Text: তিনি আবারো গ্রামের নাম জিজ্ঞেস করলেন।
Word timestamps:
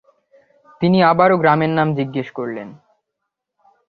তিনি 0.81 0.97
আবারো 1.03 1.35
গ্রামের 1.37 1.71
নাম 1.77 1.87
জিজ্ঞেস 1.95 2.27
করলেন। 2.31 2.67